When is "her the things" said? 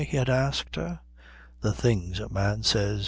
0.77-2.19